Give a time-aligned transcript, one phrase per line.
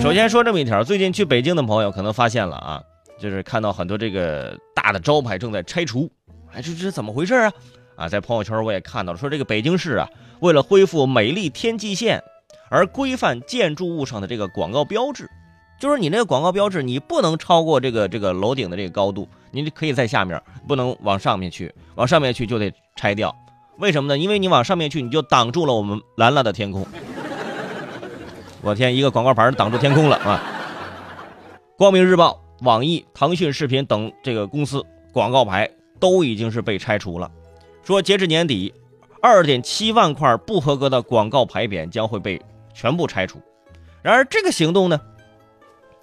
[0.00, 2.82] 首先说这么一条，最近去北京的朋友可能发现了啊，
[3.18, 6.10] 就是看到很多这个大的招牌正在拆除，
[6.52, 7.52] 哎，这这怎么回事啊？
[7.96, 10.08] 啊，在朋友圈我也看到了，说这个北京市啊，
[10.40, 12.22] 为了恢复美丽天际线，
[12.70, 15.28] 而规范建筑物上的这个广告标志，
[15.78, 23.36] 就是你那个广告标志，你不能超过这个这个楼顶的这个高度，你可以在下面，不能往上面去，往上面去就得拆掉。
[23.78, 24.18] 为什么呢？
[24.18, 26.86] 因为你往上面去，你就挡住了我们蓝蓝的天空。
[28.62, 30.38] 我天，一个广告牌挡住天空了啊！
[31.78, 37.30] 光明日报、网易、腾讯视频等这个公司广告牌都已经是被拆除了。
[37.82, 38.74] 说截至年底，
[39.22, 42.40] 二点七万块不合格的广告牌匾将会被
[42.74, 43.40] 全部拆除。
[44.02, 45.00] 然而，这个行动呢，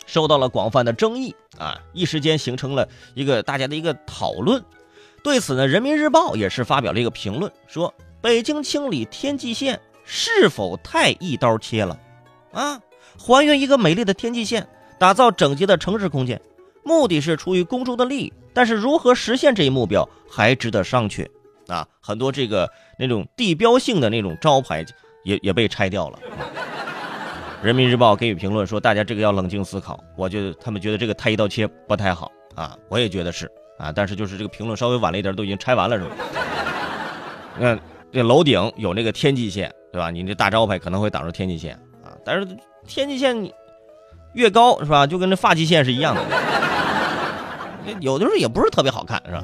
[0.07, 4.63] 受到了广泛的争议啊，一时间形成了一个大家的一个讨论。
[5.23, 11.95] 对此呢，人民日报也是发表了一个评论，说北京清理天际线是否太一刀切了？
[12.51, 12.79] 啊，
[13.17, 16.41] 还原一个美丽的天际线，打造整洁的城市空间，
[16.83, 21.27] 目的是出于公众的利益，但是如何实现这一目标还值得商榷。
[21.67, 24.85] 啊，很多这个那种地标性的那种招牌
[25.25, 26.19] 也也被拆掉了。
[27.61, 29.99] 人民日报给予评论说，大家这个要冷静思考。
[30.15, 36.11] 我觉得他们觉得这个太一刀切不太好啊，我也觉得是啊，但是就是这个评论稍微晚了一点，都已经拆完了是吧？
[37.59, 37.77] 那
[38.11, 40.09] 这楼顶有那个天际线，对吧？
[40.09, 41.77] 你这大招牌可能会挡住天际线。
[42.27, 42.45] 但是
[42.85, 43.49] 天际线
[44.33, 46.21] 越高是吧，就跟那发际线是一样的，
[48.01, 49.41] 有的时候也不是特别好看，是吧？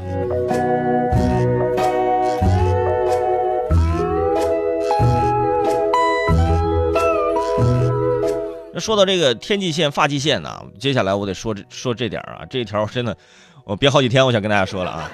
[8.73, 13.15] 那说到这个天际线、发际线呢，接下来我得说这说这点啊，这一条真的
[13.63, 15.09] 我憋好几天，我想跟大家说了啊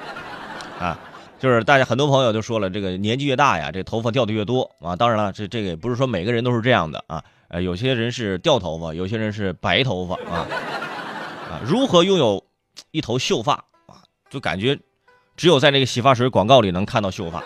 [0.80, 1.00] 啊。
[1.38, 4.95] 就是大家很多朋友就说了，这个年纪越大呀，这头发掉的越多啊。
[4.95, 7.23] 当然了，这这个也不是说每个人都是这样的啊。
[7.50, 10.47] 呃，有些人是掉头发，有些人是白头发啊。
[11.50, 12.44] 啊，如何拥有
[12.92, 13.53] 一头秀发
[13.88, 14.05] 啊？
[14.30, 14.80] 就感觉
[15.36, 17.43] 只有在那个洗发水广告里能看到秀发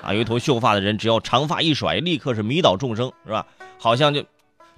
[0.00, 0.14] 啊。
[0.14, 3.46] 有一头秀发的人，只要长发一甩，立刻是迷倒众生，是吧？
[3.80, 4.24] 好像就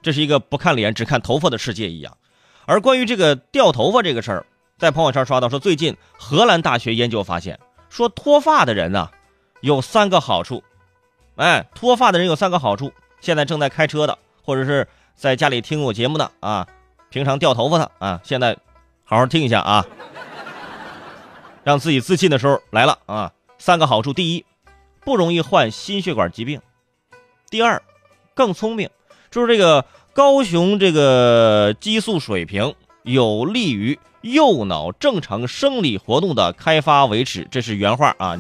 [0.01, 2.17] 这是一个不看脸只看头发的世界一样。
[2.65, 4.47] 而关于这个掉头发这个事儿，
[4.79, 7.61] 在朋友圈刷到说，最近荷兰大学研究发现。
[7.91, 9.11] 说脱发的人呢，
[9.61, 10.65] 有三个好处，
[11.37, 12.91] 哎，脱发的人有三个好处。
[13.27, 16.65] 现在正在开车的，或者是在家里听我节目的啊，
[17.11, 18.57] 平常掉头发的啊，现在
[19.03, 19.85] 好好听一下啊，
[21.65, 23.33] 让自己自信的时候来了啊。
[23.59, 24.45] 三个好处：第一，
[25.05, 26.61] 不容易患心血管疾病；
[27.51, 27.83] 第二，
[28.33, 28.89] 更聪明，
[29.29, 33.99] 就是这个高雄这个激素水平有利于。
[34.23, 38.39] 右脑正常生理活动的开发维持，这是原话啊，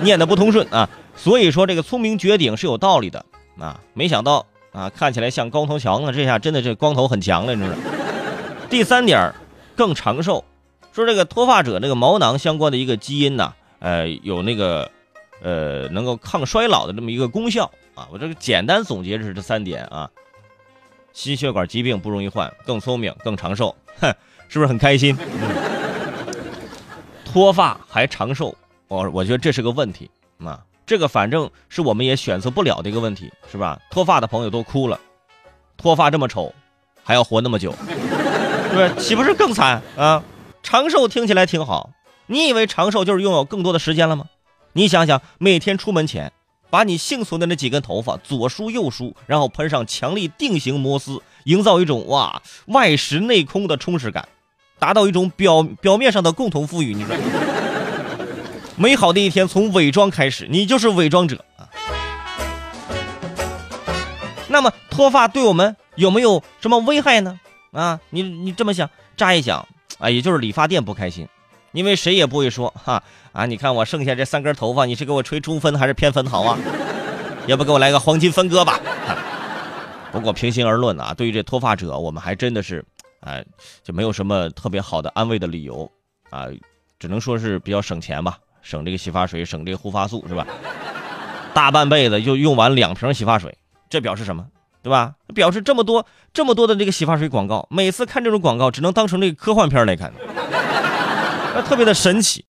[0.00, 0.90] 念的不通顺啊。
[1.14, 3.24] 所以说这个聪明绝顶是有道理的
[3.62, 3.80] 啊。
[3.94, 7.76] 没想到啊，看起来像光头强啊，这下真的这光头很强了，你知道。
[8.68, 9.32] 第三点，
[9.76, 10.44] 更长寿，
[10.92, 14.90] 说这个脱发者那个毛囊相关的一个基因呢，呃，有那个
[15.40, 18.08] 呃能够抗衰老的这么一个功效啊。
[18.10, 20.10] 我这个简单总结是这三点啊：
[21.12, 24.12] 心血管疾病不容易患，更聪明，更长寿，哼。
[24.48, 25.16] 是不是很开心？
[27.24, 28.54] 脱发还长寿，
[28.86, 30.10] 我我觉得这是个问题
[30.44, 30.60] 啊！
[30.84, 33.78] 这个反正是我们也选择不了的一个问题，是吧？
[33.90, 34.98] 脱发的朋友都哭了，
[35.76, 36.52] 脱发这么丑，
[37.02, 37.72] 还要活那么久，
[38.70, 38.94] 是不是？
[38.96, 40.22] 岂不是更惨啊？
[40.62, 41.90] 长寿听起来挺好，
[42.26, 44.26] 你以为长寿就是拥有更多的时间了吗？
[44.72, 46.32] 你想想，每天出门前，
[46.70, 54.28] 把你幸存的那几根头发左梳右梳，然后喷上强力定型摩丝，营造一种哇外实内空的充实感。
[54.78, 57.14] 达到一种表表面上的共同富裕，你说，
[58.82, 61.70] 美好的一天从伪装开始，你就是伪装者啊。
[64.48, 67.38] 那么脱发对我们有没有什么危害呢？
[67.70, 69.64] 啊，你你这么想，乍一想
[69.98, 71.28] 啊，也就是理发店不开心，
[71.70, 73.00] 因为谁也不会说哈
[73.30, 76.58] 啊，你看我剩下这三根头发，你是给我吹中分还是偏分好啊？
[77.46, 78.80] 要不给我来个黄金分割吧？
[80.10, 82.84] 不过平心而论啊，对于这脱发者，我们还真的是。
[83.20, 83.44] 哎，
[83.84, 85.88] 就没有什么特别好的安慰的理由，
[86.30, 86.48] 啊，
[86.98, 90.46] 只能说是比较省钱吧，省这个洗发水，省这个护发素，是吧？
[91.52, 93.58] 大半辈子就用完两瓶洗发水，
[93.90, 94.46] 这表示什么？
[94.82, 95.12] 对吧？
[95.34, 100.12] 表示这么多这么多的这个洗发水广告，每次看这种广告，只能当成这个科幻片来看，
[101.54, 102.40] 那特别的神奇